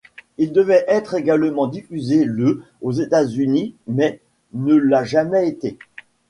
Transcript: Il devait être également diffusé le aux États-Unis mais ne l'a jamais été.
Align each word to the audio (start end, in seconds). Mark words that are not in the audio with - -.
Il 0.39 0.51
devait 0.51 0.83
être 0.87 1.13
également 1.13 1.67
diffusé 1.67 2.23
le 2.25 2.63
aux 2.81 2.91
États-Unis 2.91 3.75
mais 3.85 4.19
ne 4.51 4.73
l'a 4.75 5.03
jamais 5.03 5.47
été. 5.47 5.77